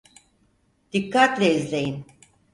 Dikkatle 0.93 1.53
izleyin. 1.55 2.05